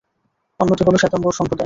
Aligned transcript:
অন্যটি 0.59 0.83
হলো 0.83 0.97
শ্বেতাম্বর 0.97 1.31
সম্প্রদায়। 1.31 1.59